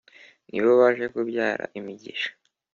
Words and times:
ni 0.49 0.59
bo 0.63 0.71
baje 0.79 1.05
kubyara 1.13 1.63
imigisha. 1.79 2.29